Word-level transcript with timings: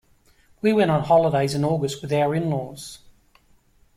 We 0.63 0.73
went 0.73 0.89
on 0.89 1.03
holiday 1.03 1.47
in 1.53 1.63
August 1.63 2.01
with 2.01 2.11
our 2.11 2.33
in-laws. 2.33 3.03